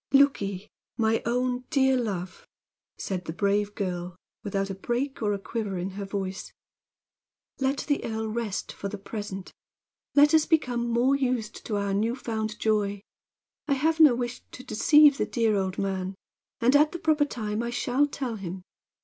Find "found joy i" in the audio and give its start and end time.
12.15-13.73